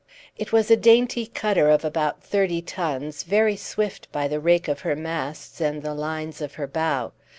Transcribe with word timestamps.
It 0.35 0.51
was 0.51 0.71
a 0.71 0.75
dainty 0.75 1.27
cutter 1.27 1.69
of 1.69 1.85
about 1.85 2.23
thirty 2.23 2.59
tons, 2.59 3.21
very 3.21 3.55
swift 3.55 4.11
by 4.11 4.27
the 4.27 4.39
rake 4.39 4.67
of 4.67 4.79
her 4.79 4.95
masts 4.95 5.61
and 5.61 5.83
the 5.83 5.93
lines 5.93 6.41
of 6.41 6.55
her 6.55 6.65
bow. 6.65 7.11